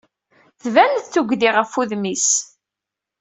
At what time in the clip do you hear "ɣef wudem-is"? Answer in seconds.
1.55-2.29